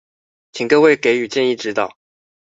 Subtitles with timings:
[0.51, 1.95] 請各位給予建議指導